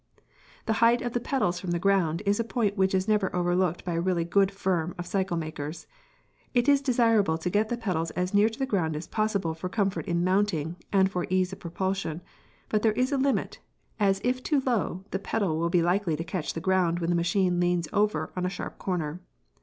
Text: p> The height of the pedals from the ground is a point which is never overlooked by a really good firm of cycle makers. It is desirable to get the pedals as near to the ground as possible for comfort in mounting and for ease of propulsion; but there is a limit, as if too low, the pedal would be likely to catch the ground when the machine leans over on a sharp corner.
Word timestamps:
p> 0.15 0.23
The 0.65 0.73
height 0.81 1.03
of 1.03 1.13
the 1.13 1.19
pedals 1.19 1.59
from 1.59 1.69
the 1.69 1.77
ground 1.77 2.23
is 2.25 2.39
a 2.39 2.43
point 2.43 2.75
which 2.75 2.95
is 2.95 3.07
never 3.07 3.29
overlooked 3.35 3.85
by 3.85 3.93
a 3.93 4.01
really 4.01 4.23
good 4.25 4.49
firm 4.49 4.95
of 4.97 5.05
cycle 5.05 5.37
makers. 5.37 5.85
It 6.55 6.67
is 6.67 6.81
desirable 6.81 7.37
to 7.37 7.51
get 7.51 7.69
the 7.69 7.77
pedals 7.77 8.09
as 8.17 8.33
near 8.33 8.49
to 8.49 8.57
the 8.57 8.65
ground 8.65 8.95
as 8.95 9.05
possible 9.05 9.53
for 9.53 9.69
comfort 9.69 10.07
in 10.07 10.23
mounting 10.23 10.77
and 10.91 11.11
for 11.11 11.27
ease 11.29 11.53
of 11.53 11.59
propulsion; 11.59 12.23
but 12.67 12.81
there 12.81 12.93
is 12.93 13.11
a 13.11 13.17
limit, 13.19 13.59
as 13.99 14.19
if 14.23 14.41
too 14.41 14.61
low, 14.65 15.03
the 15.11 15.19
pedal 15.19 15.59
would 15.59 15.71
be 15.71 15.83
likely 15.83 16.15
to 16.15 16.23
catch 16.23 16.55
the 16.55 16.61
ground 16.61 16.97
when 16.97 17.11
the 17.11 17.15
machine 17.15 17.59
leans 17.59 17.87
over 17.93 18.33
on 18.35 18.43
a 18.43 18.49
sharp 18.49 18.79
corner. 18.79 19.21